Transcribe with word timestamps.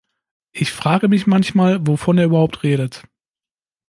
Ich 0.51 0.71
frage 0.71 1.07
mich 1.09 1.27
manchmal, 1.27 1.85
wovon 1.85 2.17
er 2.17 2.25
überhaupt 2.25 2.63
redet. 2.63 3.03